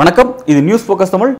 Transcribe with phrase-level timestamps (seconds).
[0.00, 0.30] வணக்கம்.
[0.50, 1.32] இது news focus Tamil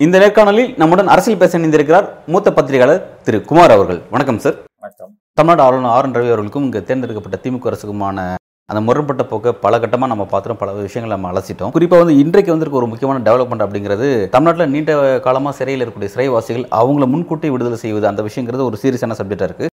[0.00, 4.00] இந்த நேர்காணலில் நம்முடன் அரசியல் பேச இணைந்திருக்கிறார் மூத்த பத்திரிகையாளர் திரு குமார் அவர்கள்.
[4.14, 5.12] வணக்கம் சார் வணக்கம்.
[5.40, 8.26] தமிழ்நாடு ஆளுநர் ஆர் என் ரவி அவர்களுக்கும் இங்கே தேர்ந்தெடுக்கப்பட்ட திமுக அரசுக்குமான
[8.70, 11.72] அந்த முரண்பட்ட போக்கை பல கட்டமாக நம்ம பார்த்துட்டோம் பல விஷயங்களை நம்ம அலசிட்டோம்.
[11.74, 14.92] குறிப்பாக வந்து இன்றைக்கு வந்திருக்க ஒரு முக்கியமான டெவலப்மெண்ட் அப்படிங்கிறது தமிழ்நாட்டில் நீண்ட
[15.26, 19.70] காலமாக சிறையில் இருக்கக்கூடிய சிறைவாசிகள் அவங்கள முன்கூட்டி விடுதலை செய்வது அந்த விஷயங்கிறது ஒரு சீரியஸான சப்ஜெக்டாக இருக்குது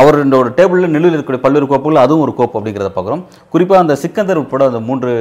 [0.00, 3.24] அவர் இந்த ஒரு டேபிளில் நிலையில் இருக்கக்கூடிய பல்வேறு கோப்புகள் அதுவும் ஒரு கோப்பு அப்படிங்கிறத பார்க்குறோம்.
[3.54, 5.12] குறிப்பாக அந்த சிக்கந்தர் உட்பட அந்த மூன்று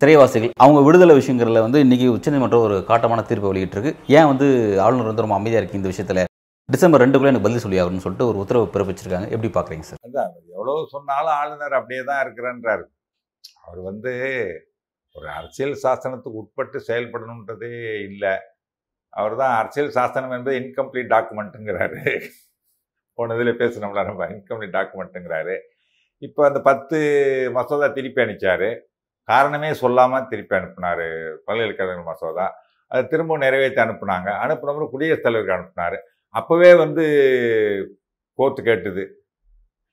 [0.00, 3.92] சிறைவாசிகள் அவங்க விடுதலை விஷயங்கிறதுல வந்து இன்னைக்கு உச்சநீதிமன்றம் ஒரு காட்டமான தீர்ப்பை வெளியிட்டிருக்கு.
[4.18, 4.46] ஏன் வந்து
[4.86, 6.22] ஆளுநர் வந்து ரொம்ப அமைதியாக இருக்குது இந்த விஷயத்தில்?
[6.72, 9.26] டிசம்பர் ரெண்டுக்குள்ளே எனக்கு பதில் சொல்லி ஆகணும்னு சொல்லிட்டு ஒரு உத்தரவு பிறப்பிச்சிருக்காங்க.
[9.34, 10.00] எப்படி பார்க்குறீங்க சார்?
[10.06, 12.84] அதான் எவ்வளோ சொன்னாலும் ஆளுநர் அப்படியே தான் இருக்கிறன்றார்.
[13.64, 14.12] அவர் வந்து
[15.16, 17.72] ஒரு அரசியல் சாசனத்துக்கு உட்பட்டு செயல்படணுன்றதே
[18.08, 18.32] இல்லை.
[19.20, 22.00] அவர் தான் அரசியல் சாசனம் என்பது இன்கம்ப்ளீட் டாக்குமெண்ட்டுங்கிறாரு
[23.18, 25.56] போன இதில் பேசணும்ல நம்ம இன்கம்ப்ளீட் டாக்குமெண்ட்டுங்கிறாரு
[26.26, 26.98] இப்போ அந்த பத்து
[27.58, 28.68] மசோதா திருப்பி அனுப்பிச்சார்.
[29.28, 31.06] காரணமே சொல்லாமல் திருப்பி அனுப்புனார்
[31.46, 32.46] பல்கலைக்கழக மசோதா.
[32.90, 34.28] அதை திரும்ப நிறைவேற்றி அனுப்புனாங்க.
[34.44, 35.96] அனுப்புனப்பறம் குடியரசுத் தலைவருக்கு அனுப்புனார்.
[36.38, 37.04] அப்போவே வந்து
[38.38, 39.04] கோர்த்து கேட்டுது.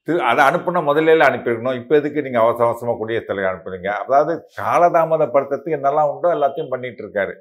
[0.08, 1.80] திரு அதை அனுப்புன முதல்ல அனுப்பியிருக்கணும்.
[1.82, 3.90] இப்போ எதுக்கு நீங்கள் அவசர அவசரமாக குடியரசுத் தலைவர் அனுப்புறீங்க?
[4.04, 7.34] அதாவது காலதாமதப்படுத்துறதுக்கு என்னெல்லாம் உண்டோ எல்லாத்தையும் பண்ணிகிட்டு இருக்காரு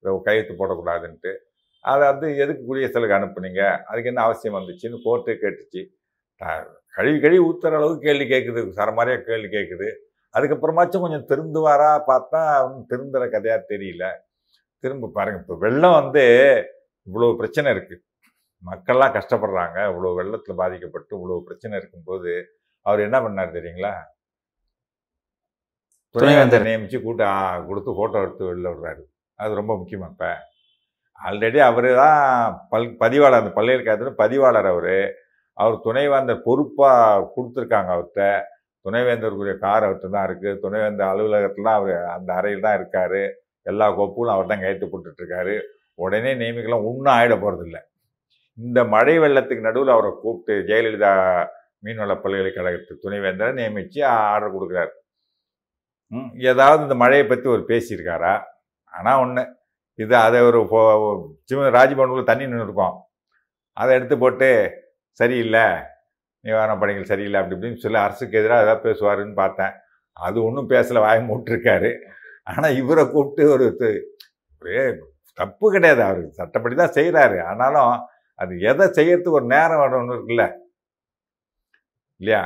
[0.00, 1.32] இதை கையெழுத்து போடக்கூடாதுன்ட்டு.
[1.84, 3.62] அதை வந்து எதுக்கு குடியரசுத் தலைவர் அனுப்புனீங்க?
[3.90, 5.82] அதுக்கு என்ன அவசியம் வந்துச்சுன்னு கோர்ட்டு கேட்டுச்சு.
[6.96, 8.60] கழுவி கழுவி ஊத்துற அளவுக்கு கேள்வி கேட்குது.
[8.80, 9.88] சரமாரியாக கேள்வி கேட்குது.
[10.34, 12.40] அதுக்கப்புறமாச்சும் கொஞ்சம் திருந்துவாரா பார்த்தா
[12.90, 14.04] திருந்துற கதையாக தெரியல.
[14.84, 16.24] திரும்ப பாருங்கள் இப்போ வெள்ளம் வந்து
[17.06, 18.02] இவ்வளோ பிரச்சனை இருக்குது
[18.62, 19.78] மக்கள்லாம் கஷ்டப்படுறாங்க.
[19.90, 22.32] இவ்வளோ வெள்ளத்தில் பாதிக்கப்பட்டு இவ்வளோ பிரச்சனை இருக்கும்போது
[22.86, 23.94] அவர் என்ன பண்ணார் தெரியுங்களா?
[26.14, 26.66] துணைவேந்தர்.
[26.68, 27.24] நியமித்து கூட்ட
[27.68, 29.02] கொடுத்து ஃபோட்டோ எடுத்து வெளில விடுறாரு.
[29.38, 30.30] அது ரொம்ப முக்கியம் இப்போ.
[31.28, 32.22] ஆல்ரெடி அவர் தான்
[32.72, 34.94] பல் பதிவாளர் அந்த பல்கலைக்கழகத்தில் பதிவாளர் அவர்.
[35.62, 38.22] அவர் துணைவேந்தர் பொறுப்பாக கொடுத்துருக்காங்க அவர்கிட்ட.
[38.84, 43.20] துணைவேந்தருக்குரிய கார் அவர்கிட்ட தான் இருக்குது துணைவேந்தர் அலுவலகத்தில் அவர் அந்த அறையில் தான் இருக்கார்.
[43.70, 45.56] எல்லா கோப்புகளும் அவர் தான் கையெழுத்து போட்டுட்ருக்காரு
[46.04, 46.86] உடனே நியமிக்கலாம்.
[46.90, 47.78] ஒன்றும் ஆகிட போகிறதில்ல
[48.58, 51.12] இந்த மழை வெள்ளத்துக்கு நடுவில் அவரை கூப்பிட்டு ஜெயலலிதா
[51.84, 54.92] மீன்வள பல்கலைக்கழகத்து துணைவேந்தரை நியமித்து ஆர்டர் கொடுக்குறாரு.
[56.12, 58.32] ம், ஏதாவது இந்த மழையை பற்றி ஒரு பேசியிருக்காரா?
[58.92, 59.42] ஆனால் ஒன்று
[59.98, 60.58] இது அதை ஒரு
[61.48, 62.96] சிவன் ராஜ்பவனுக்குள்ள தண்ணி நின்று இருக்கும்
[63.76, 64.48] அதை எடுத்து போட்டு
[65.20, 65.64] சரியில்லை
[66.44, 69.74] நிவாரண பணிகள் சரியில்லை அப்படி இப்படின்னு சொல்லி அரசுக்கு எதிராக ஏதாவது பேசுவாருன்னு பார்த்தேன்.
[70.16, 71.90] அது ஒன்றும் பேசல வாய மூட்டிருக்காரு.
[72.50, 73.66] ஆனால் இவரை கூப்பிட்டு ஒரு
[74.62, 74.82] ஒரே
[75.38, 76.22] தப்பு கிடையாது அவர்.
[76.38, 77.92] சட்டப்படி தான் செய்கிறாரு ஆனாலும்
[78.38, 80.44] அது எதை செய்யறதுக்கு ஒரு நேரம் ஒன்று இருக்குல்ல?
[82.20, 82.42] இல்லையா?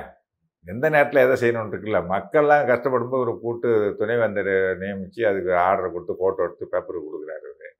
[0.66, 2.00] எந்த நேரத்தில் எதை செய்யணும்னு இருக்குல்ல?
[2.12, 3.68] மக்கள்லாம் கஷ்டப்படும்போது ஒரு கூட்டு
[4.00, 7.70] துணைவேந்தர் நியமித்து அதுக்கு ஆர்டர் கொடுத்து ஃபோட்டோ எடுத்து பேப்பர் கொடுக்குறாரு அவர்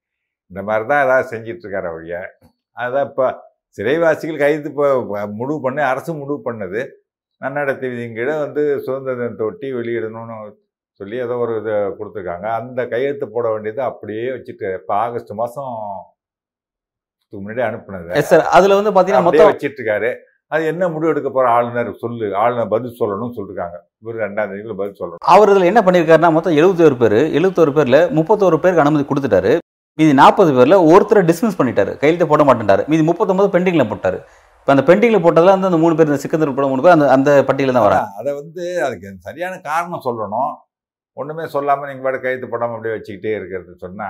[0.51, 2.17] இந்த மாதிரி தான் ஏதாவது செஞ்சிட்ருக்காரு அவழிய
[2.77, 3.27] அதான் இப்போ
[3.77, 4.87] சிறைவாசிகள் கைது இப்போ
[5.39, 6.81] முடிவு பண்ணி அரசு முடிவு பண்ணது.
[7.41, 10.35] நன்னடத்தை விதிங்கிட வந்து சுதந்திர தினத்தை ஒட்டி வெளியிடணும்னு
[10.99, 12.47] சொல்லி ஏதோ ஒரு இதை கொடுத்துருக்காங்க.
[12.59, 15.73] அந்த கையெழுத்து போட வேண்டியது அப்படியே வச்சுட்டு இப்போ ஆகஸ்ட் மாதம்
[17.39, 20.11] முன்னாடி அனுப்புனது சார் அதில் வந்து பார்த்தீங்கன்னா அப்படியே மொத்தம் வச்சிட்டு இருக்காரு
[20.53, 22.25] அது என்ன முடிவு எடுக்க போற ஆளுநர் சொல்லு.
[22.41, 23.77] ஆளுநர் பதில் சொல்லணும்னு சொல்லிருக்காங்க.
[24.01, 25.21] இவர் ரெண்டாம் தேதிக்குள்ள பதில் சொல்லணும்.
[25.33, 29.53] அவர் இதில் என்ன பண்ணியிருக்காருன்னா மொத்தம் எழுபத்தோரு பேர் எழுபத்தோரு பேரில் முப்பத்தோரு பேருக்கு அனுமதி கொடுத்துட்டாரு.
[29.99, 31.91] மீதி நாற்பது பேரில் ஒருத்தரை டிஸ்மிஸ் பண்ணிட்டாரு.
[32.01, 32.83] கையெழுத்து போட மாட்டேன்டாரு.
[32.91, 34.19] மீதி முப்பத்தொன்பது பெண்டிங்கில் போட்டாரு.
[34.59, 37.29] இப்போ அந்த பெண்டிங்கில் போட்டதில் வந்து அந்த மூணு பேர் இந்த சிக்கந்தர் உட்பட மூணு பேர் அந்த அந்த
[37.47, 38.19] பட்டியலில் தான் வராங்க.
[38.21, 40.51] அதை வந்து அதுக்கு சரியான காரணம் சொல்லணும்.
[41.21, 44.09] ஒண்ணுமே சொல்லாம நீங்க பாட்டு கையெழுத்து போடாம அப்படியே வச்சுக்கிட்டே இருக்கிறது சொன்னா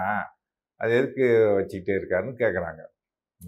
[0.82, 1.26] அது எதுக்கு
[1.60, 2.82] வச்சுக்கிட்டே இருக்காருன்னு கேக்குறாங்க.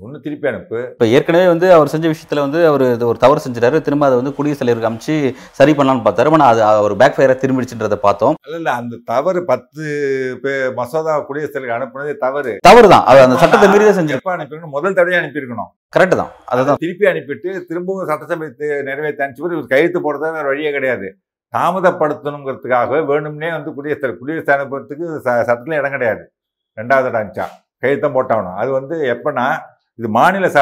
[0.01, 0.88] ஒண்ணு திருப்பி அனுப்பு.
[0.91, 3.81] இப்போ ஏற்கனவே வந்து அவர் செஞ்ச விஷயத்தில் வந்து அவர் இது ஒரு தவறு செஞ்சிட்டாரு.
[3.81, 6.31] திரும்ப அதை வந்து குடியரசுத் தலைவருக்கு அமைச்சு சரி பண்ணலாம்னு பார்த்தாரு.
[6.31, 8.35] ஆனால் அது அவர் பேக் ஃபயராக திரும்பிடுச்சுன்றதை பார்த்தோம்.
[8.45, 12.57] இல்ல இல்ல அந்த தவறு பத்து மசோதா குடியரசுத் தலைவர் அனுப்புனதே தவறு.
[12.61, 13.03] தவறு தான்.
[13.05, 15.69] அவர் அந்த சட்டத்தை மீறி தான் செஞ்சு எப்ப அனுப்பியிருக்கணும் முதல் தடவை அனுப்பியிருக்கணும்.
[15.97, 16.29] கரெக்ட் தான்.
[16.45, 16.75] அதுதான்.
[16.79, 21.17] திருப்பி அனுப்பிட்டு திரும்பவும் சட்டசபை நிறைவேற்றி அனுப்பிச்சு இவர் கையெழுத்து போடுறது வழியே கிடையாது.
[21.57, 26.34] தாமதப்படுத்தணுங்கிறதுக்காக வேணும்னே வந்து குடியரசுத் தலைவர் குடியரசு அனுப்புறதுக்கு ச- சட்டத்துல இடம் கிடையாது.
[26.75, 27.43] ரெண்டாவது இடம் அனுப்பிச்சா.
[27.78, 28.55] கையெழுத்தம் போட்டாகணும்.
[28.55, 30.59] அது வந்து எப்பன்னா இது மாநில ச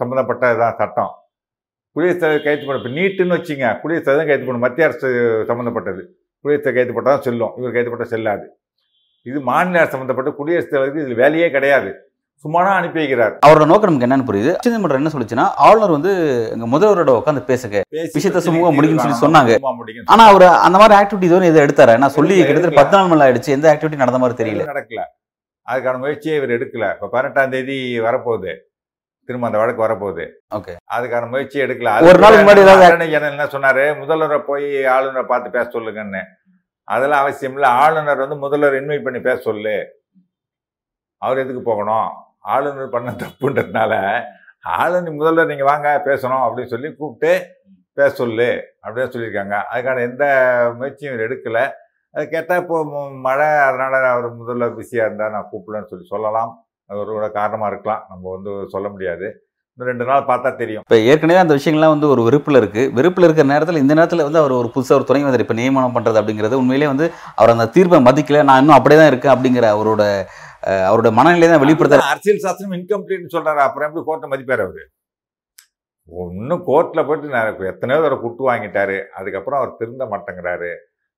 [0.00, 1.12] சம்மந்தப்பட்ட இதான் சட்டம்.
[1.96, 5.08] குடியரசுத் தலைவர் கையெழுத்து போட இப்போ நீட்டுன்னு வச்சுங்க குடியரசுத் தலைவர் கையெழுத்து போடணும் மத்திய அரசு
[5.50, 6.02] சம்மந்தப்பட்டது
[6.44, 8.46] தலைவர் கையெழுத்து போட்டால் தான் செல்லும் இவர் கையெழுத்து போட்டால் செல்லாது.
[9.26, 11.90] இது மாநில அரசு சம்மந்தப்பட்ட குடியரசுத் தலைவருக்கு இது வேலையே கிடையாது.
[12.44, 13.34] சும்மானா அனுப்பி வைக்கிறார்.
[13.46, 14.52] அவரோட நோக்கம் நமக்கு என்னன்னு புரியுது.
[14.58, 16.12] உச்சநீதிமன்றம் என்ன சொல்லுச்சுன்னா ஆளுநர் வந்து
[16.54, 17.80] எங்க முதல்வரோட உட்காந்து பேசுங்க.
[17.96, 19.58] பேசி விஷயத்தை சுமூகமா முடிக்கும்னு சொல்லி சொன்னாங்க.
[20.12, 21.96] ஆனா அவர் அந்த மாதிரி ஆக்டிவிட்டி இதுவரை இதை எடுத்தாரு?
[22.04, 22.80] நான் சொல்லி கிட்டத்தட்ட.
[22.80, 23.56] பத்து நாள் மேல ஆயிடுச்சு.
[23.56, 24.62] எந்த ஆக்டிவிட்டி நடந்த மாதிரி தெரியல.
[24.62, 25.04] எதுவும் நடக்கல.
[25.70, 26.92] அதுக்கான முயற்சியை இவர் எடுக்கல.
[26.92, 28.58] இப்போ பதினெட்டாம் தேதி வரப்போகுது.
[29.24, 30.30] திரும்ப அந்த வழக்கு வரப்போகுது.
[30.54, 30.76] ஓகே.
[30.96, 32.02] அதுக்கான முயற்சி எடுக்கல.
[32.02, 33.84] ஒரு முன்னாடி ஜெனரல் என்ன சொன்னாரு?
[34.04, 36.22] முதல்வரை போய் ஆளுநரை பார்த்து பேச சொல்லுங்கன்னு.
[36.84, 37.68] அதெல்லாம் அவசியம் இல்லை.
[37.68, 39.88] ஆளுநர் வந்து முதல்வர் இன்வைட் பண்ணி பேச சொல்லு.
[41.16, 42.08] அவர் எதுக்கு போகணும்?
[42.40, 44.22] ஆளுநர் பண்ண தப்புன்றதுனால
[44.62, 47.56] ஆளுநர் முதல்ல நீங்கள் வாங்க பேசணும் அப்படின்னு சொல்லி கூப்பிட்டு
[47.92, 49.62] பேச சொல்லு அப்படின்னு சொல்லியிருக்காங்க.
[49.72, 50.24] அதுக்கான எந்த
[50.76, 51.79] முயற்சியும் இவர் எடுக்கலை.
[52.14, 52.78] அது கேட்டால் இப்போ
[53.26, 56.50] மழை அதனால் அவர் முதல்ல பிஸியாக இருந்தால் நான் கூப்பிடலன்னு சொல்லி சொல்லலாம்.
[56.90, 58.02] அது ஒரு காரணமாக இருக்கலாம்.
[58.10, 59.28] நம்ம வந்து சொல்ல முடியாது.
[59.78, 60.82] ரெண்டு நாள் பார்த்தா தெரியும்.
[60.84, 64.54] இப்போ ஏற்கனவே அந்த விஷயங்கள்லாம் வந்து ஒரு வெறுப்பில் இருக்குது வெறுப்பில் இருக்கிற நேரத்தில் இந்த நேரத்தில் வந்து அவர்
[64.60, 67.06] ஒரு புதுசாக ஒரு துணை வந்தார் இப்போ நியமனம் பண்ணுறது அப்படிங்கிறது உண்மையிலேயே வந்து
[67.38, 68.42] அவர் அந்த தீர்ப்பை மதிக்கல.
[68.48, 70.02] நான் இன்னும் அப்படியே தான் இருக்கேன் அப்படிங்கிற அவரோட
[70.90, 73.60] அவரோட மனநிலையை தான் வெளிப்படுத்த அரசியல் சாஸ்திரம் இன்கம்ப்ளீட்னு சொல்றாரு.
[73.68, 74.84] அப்புறம் எப்படி கோர்ட்டை மதிப்பார் அவரு?
[76.36, 78.98] இன்னும் கோர்ட்டில் போயிட்டு நான் எத்தனையோ தடவை குட்டு வாங்கிட்டாரு.
[79.18, 80.72] அதுக்கப்புறம் அவர் திருந்த மாட்டேங்கிறாரு.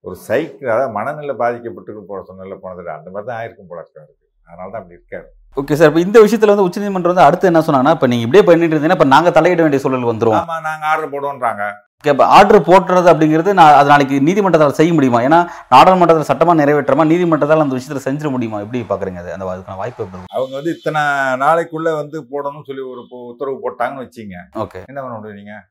[0.04, 4.10] ஒரு சைக்கிள் அதாவது மனநிலை பாதிக்கப்பட்டு போட சொன்னல போனது அந்த மாதிரி தான் ஆயிருக்கும் போல இருக்காரு
[4.46, 5.26] அதனால தான் அப்படி இருக்காரு.
[5.60, 8.74] ஓகே சார் இப்போ இந்த விஷயத்தில் வந்து உச்சநீதிமன்றம் வந்து அடுத்து என்ன சொன்னாங்கன்னா இப்போ நீங்கள் இப்படியே பண்ணிட்டு
[8.74, 10.36] இருந்தீங்கன்னா இப்போ நாங்கள் தலையிட வேண்டிய சூழல் வந்துரும்.
[10.40, 11.64] ஆமா நாங்க ஆர்டர் போடுவோன்றாங்க.
[11.98, 15.18] ஓகே இப்போ ஆர்டர் போட்டுறது அப்படிங்கிறது நான் அது நாளைக்கு நீதிமன்றத்தால் செய்ய முடியுமா?
[15.26, 15.40] ஏன்னா
[15.74, 18.60] நாடாளுமன்றத்தில் சட்டமாக நிறைவேற்றமா நீதிமன்றத்தால் அந்த விஷயத்தில் செஞ்சிட முடியுமா?
[18.64, 19.30] எப்படி பார்க்குறீங்க அது?
[19.34, 20.24] அந்த அதுக்கான வாய்ப்பு எப்படி?
[20.38, 21.02] அவங்க வந்து இத்தனை
[21.44, 23.02] நாளைக்குள்ள வந்து போடணும்னு சொல்லி ஒரு
[23.32, 24.38] உத்தரவு போட்டாங்கன்னு வச்சிங்க.
[24.64, 25.62] ஓகே என்ன பண்ண முடியும்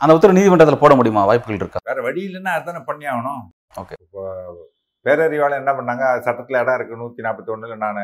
[0.00, 1.24] அந்த உத்தரவு நீதிமன்றத்தில் போட முடியுமா?
[1.28, 1.82] வாய்ப்புகள் இருக்கா?
[1.90, 3.42] வேற வழி இல்லைன்னா அதுதானே பண்ணி ஆகணும்.
[3.82, 3.96] ஓகே.
[4.04, 4.22] இப்போ
[5.06, 6.04] பேரறிவாளர் என்ன பண்ணாங்க?
[6.26, 8.00] சட்டத்தில் இடம் இருக்குது நூற்றி நாற்பத்தி ஒன்றில் நான்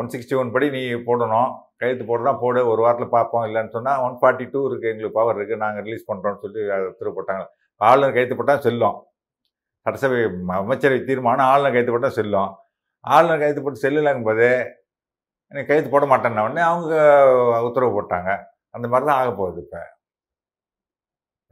[0.00, 1.50] ஒன் சிக்ஸ்டி ஒன் படி நீ போடணும்.
[1.80, 2.60] கையெழுத்து போடுறா போடு.
[2.72, 3.44] ஒரு வாரத்தில் பார்ப்போம்.
[3.48, 7.16] இல்லைன்னு சொன்னால் ஒன் ஃபார்ட்டி டூ இருக்குது எங்களுக்கு பவர் இருக்குது நாங்கள் ரிலீஸ் பண்ணுறோம்னு சொல்லி அதை உத்தரவு
[7.18, 7.44] போட்டாங்க.
[7.80, 8.98] ஆளுநர் கையெழுத்து போட்டால் செல்லும்.
[9.86, 10.20] சட்டசபை
[10.60, 12.52] அமைச்சரவை தீர்மானம் ஆளுநர் கையெழுத்து போட்டால் செல்லும்.
[13.14, 14.48] ஆளுநர் கையெழுத்து போட்டு செல்லலைங்கும் போது
[15.52, 16.94] எனக்கு கையெழுத்து போட மாட்டேன்ன உடனே அவங்க
[17.68, 18.30] உத்தரவு போட்டாங்க.
[18.76, 19.82] அந்த மாதிரி தான் ஆக போகுது இப்போ.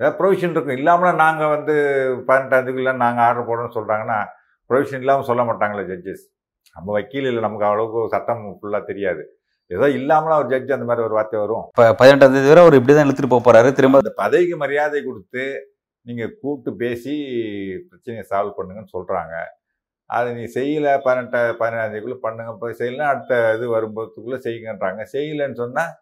[0.01, 0.79] ஏதாவது ப்ரொவிஷன் இருக்கும்.
[0.81, 1.75] இல்லாமல் நாங்கள் வந்து
[2.29, 4.19] பதினெட்டாம் தேதிக்குள்ள நாங்கள் ஆர்டர் போடணும்னு சொல்கிறாங்கன்னா
[4.71, 6.25] ப்ரொவிஷன் இல்லாமல் சொல்ல மாட்டாங்களே ஜட்ஜஸ்
[6.77, 9.23] நம்ம வக்கீல் இல்லை நமக்கு அவ்வளோக்கு சட்டம் ஃபுல்லாக தெரியாது.
[9.71, 11.65] ஏதோ இல்லாமலாம் ஒரு ஜட்ஜ் அந்த மாதிரி ஒரு வார்த்தை வரும்.
[11.73, 13.69] இப்போ பதினெட்டாம் தேதி வரை அவர் இப்படி தான் இழுத்துட்டு போக போறாரு.
[13.79, 15.45] திரும்ப அந்த பதவிக்கு மரியாதை கொடுத்து
[16.07, 17.15] நீங்கள் கூப்பிட்டு பேசி
[17.89, 19.35] பிரச்சனையை சால்வ் பண்ணுங்கன்னு சொல்கிறாங்க
[20.11, 25.03] அது நீ செய்யலை பதினெட்டா பதினேழாம் தேதிக்குள்ளே பண்ணுங்க இப்போ செய்யலாம் அடுத்த இது வரும்போதுக்குள்ளே செய்யுங்கன்றாங்க.
[25.15, 25.93] செய்யலைன்னு சொன்னால்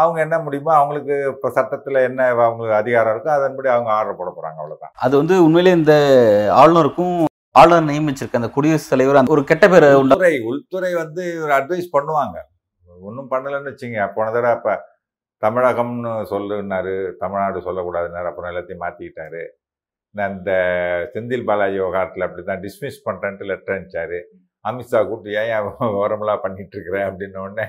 [0.00, 4.58] அவங்க என்ன முடியுமோ அவங்களுக்கு இப்போ சட்டத்தில் என்ன அவங்களுக்கு அதிகாரம் இருக்கோ அதன்படி அவங்க ஆர்டர் போட போகிறாங்க
[4.62, 5.94] அவ்வளோதான் அது வந்து உண்மையிலே இந்த
[6.62, 7.14] ஆளுநருக்கும்
[7.60, 12.36] ஆளுநர் நியமிச்சிருக்க அந்த குடியரசுத் தலைவர் அந்த ஒரு கெட்ட பேரை உள்துறை உள்துறை வந்து ஒரு அட்வைஸ் பண்ணுவாங்க.
[13.08, 14.74] ஒன்றும் பண்ணலைன்னு வச்சுங்க போன தடவை அப்போ
[15.42, 16.94] தமிழகம்னு சொல்லுன்னாரு.
[17.22, 18.28] தமிழ்நாடு சொல்லக்கூடாதுன்னாரு.
[18.30, 19.42] அப்புறம் எல்லாத்தையும் மாற்றிக்கிட்டாரு
[20.14, 20.50] இந்த
[21.12, 24.18] செந்தில் பாலாஜி விவகாரத்தில் அப்படி தான் டிஸ்மிஸ் பண்ணுறேன்ட்டு லெட்டர் அனுப்பிச்சாரு.
[24.64, 25.66] அமித்ஷா கூப்பிட்டு ஏன்
[26.02, 26.98] ஓரமெல்லாம் பண்ணிட்டு இருக்கிற?
[27.08, 27.66] அப்படின்ன உடனே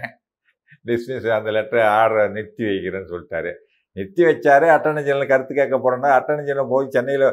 [0.90, 3.52] டிஸ்மிஸ் அந்த லெட்டரை ஆர்டரை நிறுத்தி வைக்கிறேன்னு சொல்லிட்டாரு.
[3.98, 7.28] நிறுத்தி வச்சார் அட்டர்னி ஜெனரல் கருத்து கேட்க போகிறோன்னா அட்டர்னி ஜெனரல் போய் சென்னையில்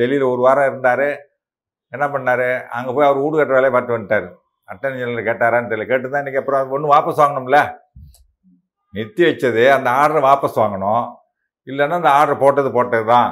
[0.00, 1.08] டெல்லியில் ஒரு வாரம் இருந்தார்.
[1.92, 2.48] என்ன பண்ணார்?
[2.76, 4.28] அங்கே போய் அவர் வீடு கட்டுற வேலையை பார்த்து வந்துட்டார்.
[4.68, 5.86] அட்டர்னி ஜெனரல் கேட்டாரான்னு தெரியல.
[5.90, 7.60] கேட்டு தான் இன்றைக்கி அப்புறம் ஒன்று வாபஸ் வாங்கணும்ல?
[8.94, 11.04] நிறுத்தி வச்சது அந்த ஆர்டரை வாபஸ் வாங்கணும்.
[11.70, 13.30] இல்லைன்னா அந்த ஆர்டர் போட்டது போட்டது தான்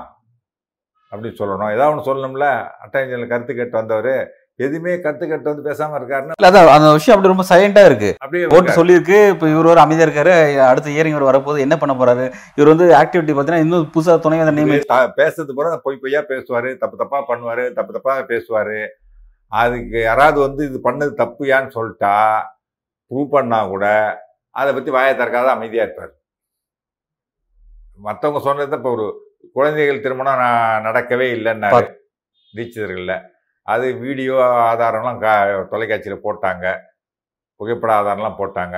[1.13, 1.73] அப்படின்னு சொல்லணும்.
[1.75, 2.49] ஏதாவது ஒன்று சொல்லணும்ல?
[2.85, 4.15] அட்டர்னி ஜெனரல் கருத்து கேட்டு வந்தவர்
[4.59, 8.11] எதுவுமே கருத்து கேட்டு வந்து பேசாமல் இருக்காருன்னு இல்ல அதான் அந்த விஷயம் அப்படி ரொம்ப சைலண்டா இருக்கு.
[8.25, 10.35] அப்படியே கோர்ட் சொல்லியிருக்கு இப்போ இவர் ஒரு அமைதியா இருக்காரு
[10.71, 12.27] அடுத்த இயரிங் இவர் வரப்போது என்ன பண்ண போறாரு?
[12.59, 14.79] இவர் வந்து ஆக்டிவிட்டி பார்த்தீங்கன்னா இன்னும் புதுசா துணை வந்து நியமி
[15.21, 18.79] பேசுறது பூரா பொய் பொய்யா பேசுவாரு தப்பு தப்பா பண்ணுவாரு தப்பு தப்பா பேசுவாரு.
[19.53, 22.15] அதுக்கு யாராவது வந்து இது பண்ணது தப்புயான்னு சொல்லிட்டா
[23.11, 23.85] ப்ரூவ் பண்ணா கூட
[24.55, 26.13] அதை பத்தி வாயை திறக்காத அமைதியா இருப்பார்.
[27.99, 29.07] மற்றவங்க சொன்னது இப்போ ஒரு
[29.57, 30.43] குழந்தைகள் திருமணம்
[30.89, 31.87] நடக்கவே இல்லைன்னாரு.
[32.55, 33.15] தீட்சிதர்கள்ல
[33.73, 34.35] அது வீடியோ
[34.71, 35.33] ஆதாரம்லாம் கா
[35.73, 36.67] தொலைக்காட்சியில் போட்டாங்க.
[37.61, 38.77] புகைப்பட ஆதாரம்லாம் போட்டாங்க.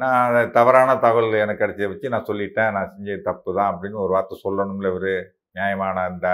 [0.00, 2.72] நான் அதை தவறான தகவல் எனக்கு கிடைச்ச வச்சு நான் சொல்லிட்டேன்.
[2.76, 5.12] நான் செஞ்சது தப்பு தான் அப்படின்னு ஒரு வார்த்தை சொல்லணும்ல இவர்.
[5.56, 6.26] நியாயமான அந்த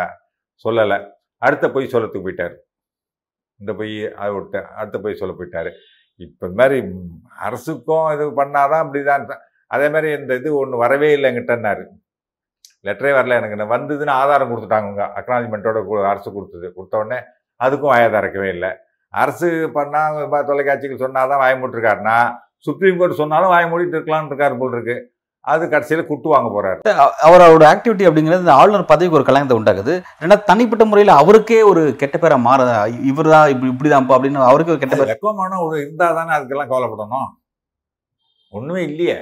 [0.64, 0.98] சொல்லலை.
[1.42, 2.56] அடுத்த பொய் சொல்லத்துக்கு போயிட்டார்.
[3.60, 5.70] இந்த பொய் அதை விட்டு அடுத்த பொய் சொல்ல போயிட்டார்.
[6.20, 6.78] இப்போ இந்த மாதிரி
[7.46, 9.24] அரசுக்கும் இது பண்ணாதான் அப்படிதான்
[9.74, 11.84] அதே மாதிரி இந்த இது ஒன்று வரவே இல்லை என்கிட்டன்னாரு
[12.86, 13.56] லெட்டரே வரல எனக்கு.
[13.74, 15.78] வந்ததுன்னு ஆதாரம் கொடுத்துட்டாங்க உங்க அக்னாலஜ்மெண்ட்டோட
[16.12, 16.66] அரசு கொடுத்தது.
[16.76, 17.18] கொடுத்த உடனே
[17.64, 18.70] அதுக்கும் வாயை திறக்கவே இல்லை.
[19.22, 22.16] அரசு பண்ணால் தொலைக்காட்சிகள் சொன்னாதான் வாய மூட்டிருக்காருன்னா
[22.66, 24.96] சுப்ரீம் கோர்ட் சொன்னாலும் வாய மூடிட்டு இருக்கலாம்னு இருக்காரு போல் இருக்கு.
[25.52, 26.78] அது கடைசியில் குட்டு வாங்க போறாரு.
[27.26, 31.82] அவர் அவரோட ஆக்டிவிட்டி அப்படிங்கிறது இந்த ஆளுநர் பதவிக்கு ஒரு கலங்கத்தை உண்டாக்குது ரெண்டா தனிப்பட்ட முறையில் அவருக்கே ஒரு
[32.00, 32.64] கெட்ட பேரா மாற
[33.10, 37.28] இவர் தான் இப்படி இப்படிதான்ப்பா அப்படின்னு அவருக்கு ஒரு கெட்ட பேர் வெக்கமான ஒரு இருந்தா தானே அதுக்கெல்லாம் கவலைப்படணும்.
[38.52, 39.16] ஒண்ணுமே இல்லையே.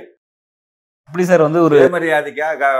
[1.09, 2.71] இப்படி சார் வந்து ஒரு சுயமரியாதைக்காக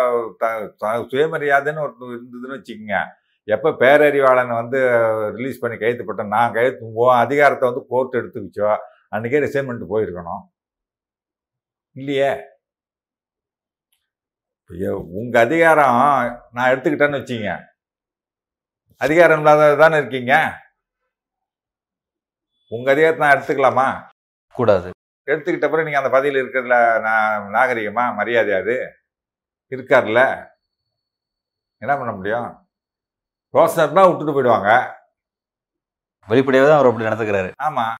[1.13, 2.99] சுயமரியாதைன்னு ஒரு இருந்ததுன்னு வச்சுக்கோங்க.
[3.45, 4.79] எப்போ பேரறிவாளனை வந்து
[5.35, 8.77] ரிலீஸ் பண்ணி கையெழுத்து போட்டேன் நான் கையெழுத்து அதிகாரத்தை வந்து கோர்ட் எடுத்துக்கிச்சோ
[9.09, 10.53] அன்றைக்கே ரிசைன்மெண்ட் போயிருக்கணும்.
[11.93, 12.53] இல்லையே?
[14.67, 15.95] ஐயோ, உங்க அதிகாரம்
[16.53, 17.67] நான் எடுத்துக்கிட்டேன்னு வச்சுங்க.
[18.97, 20.63] அதிகாரம் இல்லாத தானே இருக்கீங்க?
[22.69, 24.09] உங்க அதிகாரத்தை நான் எடுத்துக்கலாமா?
[24.49, 24.91] கூடாது.
[25.27, 28.93] எடுத்துக்கிட்ட பிறகு நீங்கள் அந்த பதவியில் இருக்கிறதுல நான் நாகரிகமா மரியாதை அது?
[29.71, 30.51] இருக்கார்ல
[31.79, 32.64] என்ன பண்ண முடியும்?
[33.57, 34.71] ரோசனர் தான் விட்டுட்டு போயிடுவாங்க.
[36.29, 37.51] வெளிப்படையாக தான் அவர் அப்படி நடந்துக்கிறாரு.
[37.69, 37.95] ஆமாம்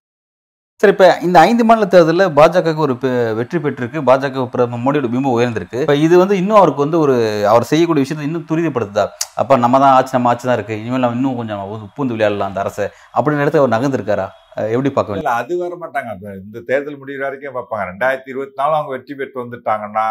[0.81, 2.93] சரி இப்ப இந்த ஐந்து மாநில தேர்தலில் பாஜகவுக்கு ஒரு
[3.37, 3.99] வெற்றி பெற்றிருக்கு.
[4.07, 5.79] பாஜக பிரதமர் மோடியோட பிம்பம் உயர்ந்திருக்கு.
[5.85, 7.15] இப்ப இது வந்து இன்னும் அவருக்கு வந்து ஒரு
[7.51, 9.05] அவர் செய்யக்கூடிய விஷயத்தை இன்னும் துரிதப்படுத்துதா?
[9.41, 10.79] அப்ப நம்ம தான் ஆட்சி நம்ம ஆட்சி தான் இருக்கு.
[10.81, 11.61] இனிமேல் நம்ம இன்னும் கொஞ்சம்
[11.97, 12.87] பூந்து விளையாடலாம் அந்த அரசை.
[13.15, 14.27] அப்படின்னு இடத்துல அவர் நகர்ந்திருக்காரா?
[14.73, 17.85] எப்படி பார்க்க இல்ல அது வர மாட்டாங்க இந்த தேர்தல் முடிகிற வரைக்கும் பார்ப்பாங்க.
[17.91, 20.07] ரெண்டாயிரத்தி இருபத்தி நாலு அவங்க வெற்றி பெற்று வந்துட்டாங்கன்னா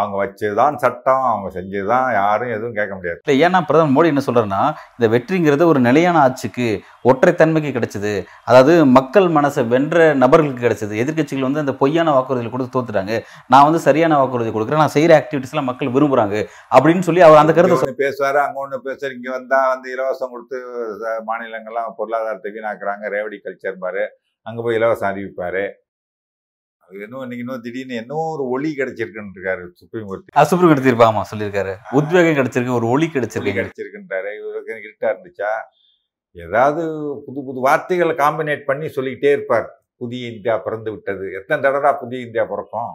[0.00, 3.18] அவங்க வச்சதுதான் சட்டம் அவங்க செஞ்சதுதான் யாரும் எதுவும் கேட்க முடியாது.
[3.24, 4.62] இல்லை ஏன்னா பிரதமர் மோடி என்ன சொல்றாருன்னா
[4.96, 6.68] இந்த வெற்றிங்கிறது ஒரு நிலையான ஆட்சிக்கு
[7.10, 8.12] ஒற்றைத்தன்மைக்கு கிடைச்சது.
[8.48, 10.94] அதாவது மக்கள் மனசை வென்ற நபர்களுக்கு கிடைச்சது.
[11.02, 13.14] எதிர்க்கட்சிகள் வந்து அந்த பொய்யான வாக்குறுதிகள் கொடுத்து தோத்துட்டாங்க.
[13.54, 14.82] நான் வந்து சரியான வாக்குறுதி கொடுக்குறேன்.
[14.84, 16.36] நான் செய்யற ஆக்டிவிட்டிஸ்லாம் மக்கள் விரும்புறாங்க.
[16.76, 19.16] அப்படின்னு சொல்லி அவர் அந்த கருத்தை பேசுவாரு அங்க ஒண்ணு பேசுவாரு.
[19.18, 20.58] இங்க வந்தா வந்து இலவசம் கொடுத்து
[21.30, 23.04] மாநிலங்கள்லாம் பொருளாதாரத்தை வீணாக்குறாங்க.
[23.16, 24.04] ரேவடி கல்ச்சர் பாரு
[24.46, 25.64] அங்க போய் இலவசம் அறிவிப்பாரு.
[26.90, 31.72] இன்னும் இன்னைக்கு இன்னும் திடீர்னு இன்னும் ஒரு ஒளி கிடைச்சிருக்குன்னு இருக்காரு சுப்ரீம் கோர்ட் சுப்ரீம் எடுத்திருப்பா ஆமா சொல்லியிருக்காரு.
[31.98, 34.30] உத்வேகம் கிடைச்சிருக்கு ஒரு ஒளி கிடைச்சிருக்கு கிடைச்சிருக்குன்றாரு.
[34.40, 35.50] இவருக்கு இருட்டா இருந்துச்சா?
[36.36, 36.82] ஏதாவது
[37.26, 39.68] புது புது வார்த்தைகளை காம்பினேட் பண்ணி சொல்லிக்கிட்டே இருப்பார்.
[39.96, 41.26] புதிய இந்தியா பிறந்து விட்டது.
[41.38, 42.94] எத்தனை தடவை புதிய இந்தியா பிறக்கும்?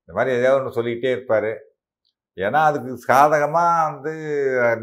[0.00, 1.50] இந்த மாதிரி ஏதாவது ஒன்று சொல்லிக்கிட்டே இருப்பார்.
[2.36, 4.12] ஏன்னா அதுக்கு சாதகமாக வந்து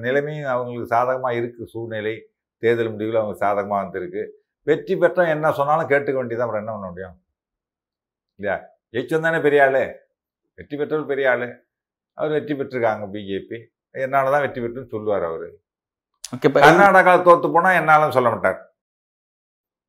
[0.06, 2.16] நிலைமையும் அவங்களுக்கு சாதகமாக இருக்குது சூழ்நிலை
[2.64, 4.24] தேர்தல் முடிவில் அவங்க சாதகமாக வந்திருக்கு.
[4.68, 7.16] வெற்றி பெற்றோம் என்ன சொன்னாலும் கேட்டுக்க வேண்டியதான் அப்புறம் என்ன பண்ண முடியும்?
[8.44, 8.56] இல்லையா?
[8.94, 9.84] ஜெயிச்சோம் தானே பெரிய ஆளு?
[10.58, 11.48] வெற்றி பெற்றவர் பெரிய ஆளு.
[12.18, 13.58] அவர் வெற்றி பெற்றிருக்காங்க பிஜேபி
[14.06, 15.48] என்னால தான் வெற்றி பெற்றுன்னு சொல்லுவார் அவர்.
[16.66, 18.60] கர்நாடகாவில் தோத்து போனா என்னாலும் சொல்ல மாட்டார்.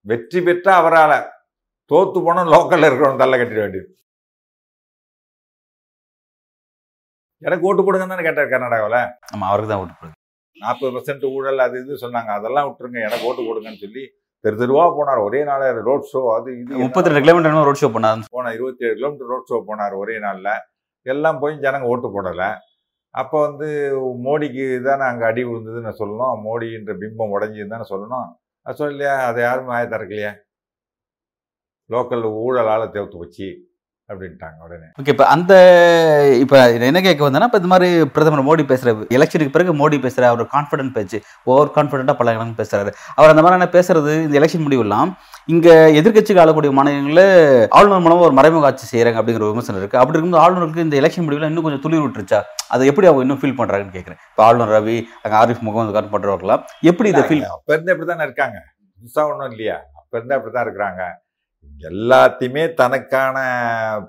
[0.06, 1.12] வெற்றி பெற்ற அவரால.
[1.90, 3.88] தோத்து போனா லோக்கல்ல இருக்கிறவன் தள்ள கட்டிட வேண்டியது.
[7.46, 9.00] எனக்கு ஓட்டு போடுங்கன்னு தானே கேட்டார் கர்நாடகாவில்?
[9.32, 10.20] ஆமா அவருக்கு தான் ஓட்டு போடுது
[10.56, 12.30] நாற்பது பர்சன்ட் ஊழல் அது இது சொன்னாங்க.
[12.38, 13.00] அதெல்லாம் விட்டுருங்க.
[13.08, 14.04] எனக்கு ஓட்டு போடுங்கன்னு சொல்லி
[14.44, 15.20] தெரு தெருவா போனார்.
[15.26, 18.24] ஒரே நாள் ரோட் ஷோ அது இது முப்பத்தி ரெண்டு கிலோமீட்டர் ரோட் ஷோ பண்ணாரு.
[18.36, 20.52] போனார் இருபத்தி ஏழு கிலோமீட்டர் ரோட் ஷோ போனார் ஒரே நாளில்.
[21.12, 22.48] எல்லாம் போய் ஜனங்க ஓட்டு போடலை.
[23.20, 23.68] அப்போ வந்து
[24.26, 26.40] மோடிக்கு தானே அங்கே அடி விழுந்ததுன்னு சொல்லணும்.
[26.46, 28.28] மோடின்ற பிம்பம் உடஞ்சின்னு தானே சொல்லணும்.
[28.66, 30.32] அது சொல்லலையா அதை யாரும் வாய திறக்கலையா?
[31.94, 33.48] லோக்கல் ஊழலால் தேர்த்து வச்சு
[34.10, 34.86] அப்படின்ட்டாங்க உடனே.
[35.00, 35.52] ஓகே இப்போ அந்த
[36.42, 36.56] இப்போ
[36.88, 40.94] என்ன கேட்க வந்தேன்னா இப்போ இந்த மாதிரி பிரதமர் மோடி பேசுகிற எலெக்ஷனுக்கு பிறகு மோடி பேசுகிற அவர் கான்ஃபிடென்ட்
[40.96, 41.18] பேச்சு
[41.52, 42.90] ஓவர் கான்ஃபிடென்ட்டாக பல இடங்கள் பேசுறாரு.
[43.18, 45.12] அவர் அந்த மாதிரியான பேசுறது இந்த எலெக்ஷன் முடிவெல்லாம்
[45.54, 47.24] இங்கே எதிர்க்கட்சிக்கு ஆளக்கூடிய மாநிலங்களில்
[47.78, 51.50] ஆளுநர் மூலமாக ஒரு மறைமுக ஆட்சி செய்கிறாங்க அப்படிங்கிற விமர்சனம் இருக்குது அப்படி இருக்கும்போது ஆளுநருக்கு இந்த எலெக்ஷன் முடிவில்
[51.50, 52.40] இன்னும் கொஞ்சம் துளிர் விட்டுருச்சா?
[52.74, 54.20] அதை எப்படி அவங்க இன்னும் ஃபீல் பண்ணுறாங்கன்னு கேட்குறேன்.
[54.30, 58.26] இப்போ ஆளுநர் ரவி அங்கே ஆரிஃப் முகமது கான் பண்ணுறவர்களாம் எப்படி இதை ஃபீல் அப்போ இருந்தே அப்படி தானே
[58.28, 58.58] இருக்காங்க.
[58.98, 59.76] புதுசாக ஒன்றும் இல்லையா?
[60.00, 61.02] அப்போ இருந்தே அப்படி தான் இருக்கிறாங்க.
[61.90, 63.36] எல்லாத்தையுமே தனக்கான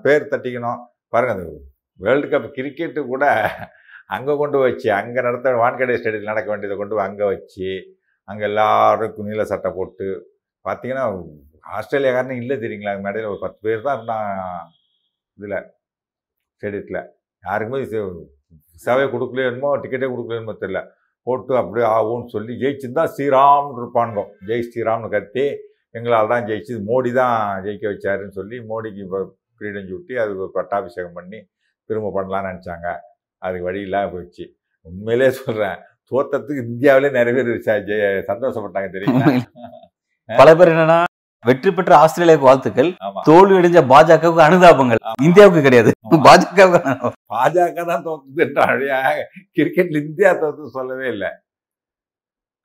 [0.04, 0.80] பேர் தட்டிக்கணும்.
[1.12, 1.56] பாருங்கள் அது
[2.00, 3.24] வேர்ல்டு கப் கிரிக்கெட்டு கூட
[4.14, 7.68] அங்கே கொண்டு வச்சு அங்கே நடத்த வான்கடை ஸ்டேடியத்தில் நடக்க வேண்டியதை கொண்டு அங்கே வச்சு
[8.30, 10.06] அங்கே எல்லாருக்கும் நீல சட்டை போட்டு
[10.66, 11.04] பார்த்தீங்கன்னா
[11.76, 12.92] ஆஸ்திரேலியாக்காரனே இல்லை தெரியுங்களா?
[12.94, 14.28] அங்க மேடையில் ஒரு பத்து பேர் தான் இருந்தான்
[15.38, 15.56] இதில்
[16.56, 17.00] ஸ்டேடியத்தில்.
[17.42, 17.80] யாருக்குமே
[18.74, 20.82] விசாவே கொடுக்கலையோ டிக்கெட்டே கொடுக்கலையோ தெரியல.
[21.26, 24.22] போட்டு அப்படியே ஆகும்னு சொல்லி ஜெயிச்சிருந்தா ஸ்ரீராம்னு இருப்பானுங்க.
[24.48, 25.46] ஜெய் ஸ்ரீராம்னு கத்தி
[25.96, 29.20] எங்களால் தான் ஜெயிச்சு மோடி தான் ஜெயிக்க வச்சாருன்னு சொல்லி மோடிக்கு இப்போ
[29.58, 31.38] கிரீடம் சூட்டி அதுக்கு பட்டாபிஷேகம் பண்ணி
[31.90, 32.88] திரும்ப பண்ணலாம்னு நினச்சாங்க.
[33.42, 34.44] அதுக்கு வழி இல்லாம போயிடுச்சு.
[34.86, 35.78] உண்மையிலே சொல்கிறேன்
[36.10, 39.26] தோத்தத்துக்கு இந்தியாவிலே நிறைய பேர் சந்தோஷப்பட்டாங்க தெரியுமா?
[40.40, 40.98] பல பேர் என்னன்னா
[41.48, 42.90] வெற்றி பெற்ற ஆஸ்திரேலியாவுக்கு வாழ்த்துக்கள்
[43.26, 45.00] தோல்வி அடைஞ்ச பாஜகவுக்கு அனுதாபங்கள்.
[45.26, 45.90] இந்தியாவுக்கு கிடையாது.
[46.28, 47.16] பாஜகவுக்கு அனுதாபம்.
[47.34, 48.98] பாஜக தான் தோத்துதுன்றாடியா
[49.58, 51.30] கிரிக்கெட்ல இந்தியா தோத்து சொல்லவே இல்லை.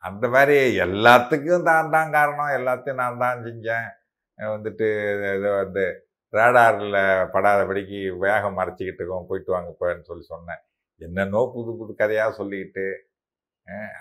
[0.03, 0.55] அந்த மாதிரி
[0.86, 2.53] எல்லாத்துக்கும் தான் தான் காரணம்.
[2.60, 3.89] எல்லாத்தையும் நான் தான் செஞ்சேன்.
[4.39, 4.88] வந்துட்டு
[5.36, 5.84] இது வந்து
[6.34, 6.98] ரேடாரில்
[7.34, 10.62] படாதபடிக்கு வேகம் மறைச்சிக்கிட்டு இருக்கோம் போயிட்டு வாங்க போன்னு சொல்லி சொன்னேன்.
[11.01, 12.86] என்னென்னோ புது புது கதையாக சொல்லிக்கிட்டு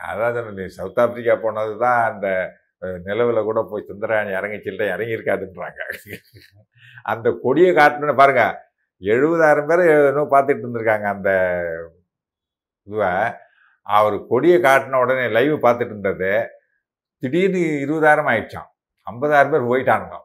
[0.09, 2.28] அதாவது அதான் சொன்னேன், நீ சவுத் ஆப்பிரிக்கா போனது தான் அந்த
[3.07, 5.80] நிலவில் கூட போய் சுந்தராணி இறங்கிச்சில்ல இறங்கியிருக்காதுன்றாங்க.
[7.12, 8.57] அந்த கொடியை காட்டணுன்னு பாருங்கள்
[9.02, 11.30] எழுபதாயிரம் பேர் என்னோ பார்த்துட்டு இருந்திருக்காங்க அந்த
[12.87, 13.12] இதுவை.
[13.87, 16.32] அவர் கொடியை காட்டின உடனே லைவ் பார்த்துட்டு இருந்தது
[17.22, 18.68] திடீர்னு இருபதாயிரம் ஆயிடுச்சான்
[19.06, 20.16] ஐம்பதாயிரம் பேர் போயிட்டானுங்க.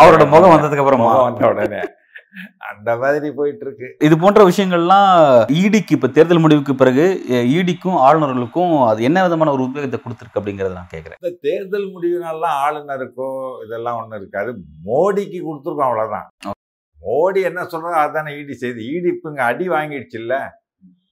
[0.00, 1.80] அவரோட முகம் வந்ததுக்கு அப்புறமா முகம் வந்த உடனே.
[2.70, 5.10] அந்த மாதிரி போயிட்டு இருக்கு இது போன்ற விஷயங்கள்லாம்
[5.60, 7.04] ஈடிக்கு இப்ப தேர்தல் முடிவுக்கு பிறகு
[7.56, 13.28] ஈடிக்கும் ஆளுநர்களுக்கும் அது என்ன விதமான ஒரு உத்வேகத்தை கொடுத்துருக்கு அப்படிங்கறத நான் கேட்கறேன் இந்த தேர்தல் முடிவுனாலாம் ஆளுநருக்கோ
[13.66, 14.50] இதெல்லாம் ஒன்றும் இருக்காது.
[14.88, 16.26] மோடிக்கு கொடுத்துருக்கோம் அவ்வளோதான்
[17.00, 18.80] மோடி என்ன சொல்றோ அதானே ஈடி செய்து.
[18.92, 20.34] ஈடி இப்போ இங்கே அடி வாங்கிடுச்சு இல்ல.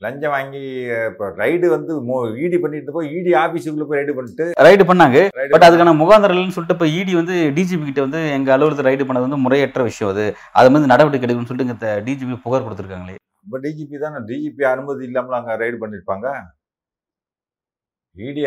[0.05, 0.61] லஞ்சம் வாங்கி
[1.09, 5.19] இப்போ ரைடு வந்து மோ ஈடி பண்ணிட்டு போய் ஈடி ஆஃபீஸுக்குள்ள போய் ரைடு பண்ணிட்டு ரைடு பண்ணாங்க.
[5.55, 9.43] பட் அதுக்கான முகாந்தரல்னு சொல்லிட்டு இப்ப ஈடி வந்து டிஜிபி கிட்ட வந்து எங்க அலுவலகத்தை ரைடு பண்ணது வந்து
[9.45, 10.25] முறையற்ற விஷயம் அது.
[10.59, 13.17] அது வந்து நடவடிக்கை எடுக்கணும்னு சொல்லிட்டு இங்க டிஜிபி புகார் கொடுத்துருக்காங்களே.
[13.47, 14.19] இப்போ டிஜிபி தானே?
[14.31, 16.27] டிஜிபி அனுமதி இல்லாமல் அங்கே ரைடு பண்ணியிருப்பாங்க
[18.17, 18.43] இடி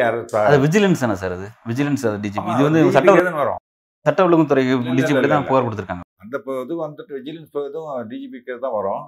[0.48, 1.48] அது விஜிலன்ஸ் தானே சார் அது?
[1.70, 3.60] விஜிலன்ஸ் அது டிஜிபி இது வந்து DGP சட்ட தானே வரும்.
[4.06, 4.64] சட்ட ஒழுங்குத்துறை
[5.00, 5.46] டிஜிபி தான்.
[5.50, 6.04] புகார் கொடுத்துருக்காங்க.
[6.24, 6.36] அந்த
[6.66, 9.04] இது வந்துட்டு விஜிலன்ஸ் இதுவும் டிஜிபிக்கு தான் வரும்.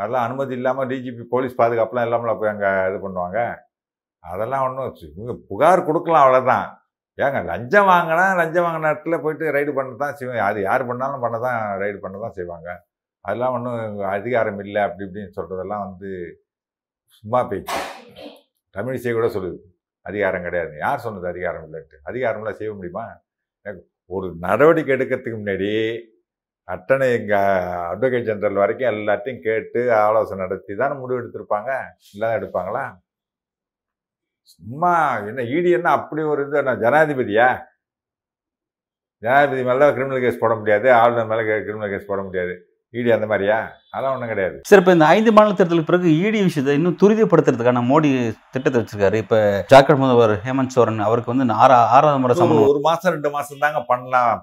[0.00, 3.38] அதெல்லாம் அனுமதி இல்லாமல் டிஜிபி போலீஸ் பாதுகாப்புலாம் இல்லாமல் போய் அங்கே இது பண்ணுவாங்க?
[4.24, 6.66] அதெல்லாம் ஒன்றும் இவங்க புகார் கொடுக்கலாம் அவ்வளோதான்
[7.18, 10.42] ஏங்க லஞ்சம் வாங்கினா லஞ்சம் வாங்கின இடத்துல போயிட்டு ரைடு பண்ண தான் செய்வாங்க.
[10.50, 12.68] அது யார் பண்ணாலும் பண்ண தான் ரைடு பண்ண தான் செய்வாங்க.
[13.24, 16.10] அதெல்லாம் ஒன்றும் அதிகாரம் இல்லை அப்படி இப்படின்னு சொல்கிறதெல்லாம் வந்து
[17.16, 17.80] சும்மா பேச்சு.
[18.74, 19.58] தமிழிசை கூட சொல்லுது.
[20.08, 20.72] அதிகாரம் கிடையாது.
[20.84, 21.98] யார் சொன்னது அதிகாரம் இல்லைன்ட்டு?
[22.10, 23.04] அதிகாரம்லாம் செய்ய முடியுமா?
[24.16, 25.70] ஒரு நடவடிக்கை எடுக்கிறதுக்கு முன்னாடி
[26.72, 31.70] அட்டனை எங்கள் அட்வொகேட் ஜெனரல் வரைக்கும் எல்லாத்தையும் கேட்டு ஆலோசனை நடத்தி தானே முடிவு எடுத்திருப்பாங்க?
[32.14, 32.84] இல்லாத எடுப்பாங்களா?
[34.52, 34.94] சும்மா
[35.30, 37.48] என்ன இடி என்ன அப்படி ஒரு இது என்ன ஜனாதிபதியா?
[39.22, 42.54] ஜனாதிபதி மேலே கிரிமினல் கேஸ் போட முடியாது ஆளுநர் மேலே கிரிமினல் கேஸ் போட முடியாது.
[42.94, 43.56] இடி அந்த மாதிரியா?
[43.92, 44.56] அதெல்லாம் ஒன்றும் கிடையாது.
[44.68, 48.08] சார் இப்போ இந்த ஐந்து மாநில தேர்தலுக்கு பிறகு இடி விஷயத்தை இன்னும் துரிதப்படுத்துறதுக்கான மோடி
[48.54, 49.18] திட்டத்தை வச்சிருக்காரு.
[49.24, 49.38] இப்போ
[49.72, 52.36] ஜார்க்கண்ட் முதல்வர் ஹேமந்த் சோரன் அவருக்கு வந்து ஆறா ஆறாவது முறை
[52.72, 54.40] ஒரு மாசம் ரெண்டு மாசம் தாங்க பண்ணலாம்.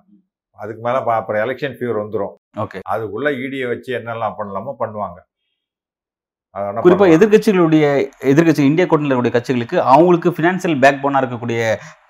[0.58, 5.20] அதுக்கு மேல அப்புறம் எலெக்ஷன் ஃபீவர் வந்துடும் ஓகே அதுக்குள்ள இடியை வச்சு என்னெல்லாம் பண்ணலாமோ பண்ணுவாங்க.
[6.56, 7.16] அது வேணா குறிப்பா பண்ணலாம்.
[7.16, 7.86] எதிர்க்கட்சிகளுடைய
[8.32, 11.60] எதிர்க்கட்சி இந்தியா கூட்டணியில் இருக்கக்கூடிய கட்சிகளுக்கு அவங்களுக்கு ஃபினான்சியல் பேக் போனா இருக்கக்கூடிய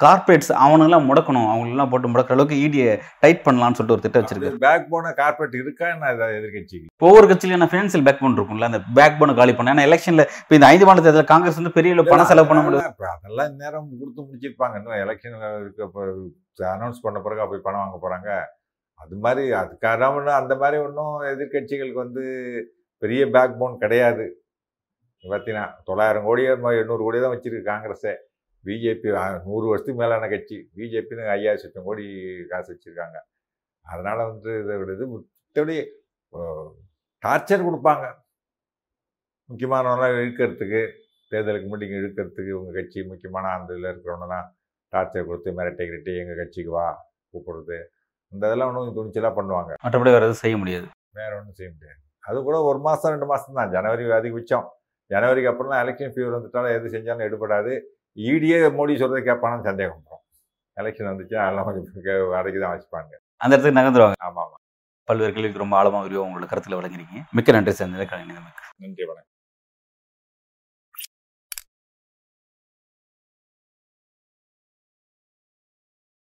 [0.04, 1.48] கார்பரேட்ஸ் அவனுங்களாம் முடக்கணும்.
[1.54, 2.92] அவங்களெல்லாம் போட்டு முடக்கிற அளவுக்கு இடியை
[3.24, 4.62] டைட் பண்ணலாம்னு சொல்லிட்டு ஒரு திட்டம் வச்சிருக்காரு.
[4.66, 5.88] பேக் போன கார்பரேட் இருக்கா?
[5.96, 9.88] என்ன இது எதிர்கட்சிக்கு ஒவ்வொரு கட்சியிலும் ஃபினான்சியல் பேக் போன் இருக்கும்ல அந்த பேக் போனை காலி பண்ண ஏன்னா
[9.90, 13.92] எலெக்ஷன்ல இப்போ இந்த ஐந்து மாநில தேர்தலில் காங்கிரஸ் வந்து பெரிய பணம் செலவு பண்ண முடியும் அதெல்லாம் நேரம்
[14.00, 14.76] கொடுத்து முடிச்சிருப்பாங்க.
[14.82, 15.38] இன்னும் எலெக்ஷன்
[16.76, 18.30] அனௌன்ஸ் பண்ண பிறகு போய் பணம் வாங்க போறாங்க.
[19.04, 22.26] அது மாதிரி அதுக்காக அந்த மாதிரி ஒன்றும் எதிர்கட்சிகளுக்கு வந்து
[23.02, 24.26] பெரிய பேக் போன் கிடையாது
[25.24, 26.52] பார்த்தீங்கன்னா தொள்ளாயிரம் கோடியோ
[26.82, 28.14] எண்ணூறு கோடி தான் வச்சிருக்கு காங்கிரஸே.
[28.64, 29.10] பிஜேபி
[29.48, 30.58] நூறு வருஷத்துக்கு மேலான கட்சி.
[30.78, 32.06] பிஜேபின்னு ஐயாயிரம் லட்சம் கோடி
[32.52, 33.18] காசு வச்சிருக்காங்க.
[33.86, 35.76] அதனால வந்து இதை விட இது மற்றபடி
[37.24, 38.06] டார்ச்சர் கொடுப்பாங்க.
[39.50, 40.82] முக்கியமானவங்களாம் இழுக்கிறதுக்கு
[41.32, 44.48] தேர்தலுக்கு மீட்டிங் இழுக்கிறதுக்கு இவங்க கட்சி முக்கியமான அந்த இதில் இருக்கிறவங்கலாம்
[44.94, 46.88] டார்ச்சர் கொடுத்து மிரட்டை கிரட்டி எங்கள் கட்சிக்கு வா
[47.32, 47.78] கூப்பிடுறது.
[48.32, 49.72] இந்த இதெல்லாம் ஒன்றும் துணிச்சலாக பண்ணுவாங்க.
[49.86, 50.88] மற்றபடி வேற எதுவும் செய்ய முடியாது.
[51.22, 52.02] வேற ஒன்றும் செய்ய முடியாது.
[52.28, 54.66] அது கூட ஒரு மாதம் ரெண்டு மாதம் தான் ஜனவரி அதிகபட்சம்
[55.12, 57.74] ஜனவரிக்கு அப்புறம்லாம் எலெக்ஷன் ஃபீவர் வந்துட்டாலும் எது செஞ்சாலும் எடுபடாது.
[58.18, 60.24] ஈடியே மோடி சொல்கிறத கேட்பானு சந்தேகம் வரும்.
[60.78, 63.14] எலெக்ஷன் வந்துச்சுன்னா அதெல்லாம் கொஞ்சம் அடைக்கி தான் வச்சுப்பாங்க.
[63.44, 64.20] அந்த இடத்துக்கு நகர்ந்துருவாங்க.
[64.28, 64.44] ஆமாம்.
[64.46, 64.64] ஆமாம்
[65.10, 67.94] பல்வேறு கேள்விக்கு ரொம்ப ஆழமாக உங்களோட கருத்தில் வழங்கிருக்கீங்க மிக்க நன்றி சார்.
[67.96, 68.26] நிலைக்கான
[68.84, 69.37] நன்றி வணக்கம்.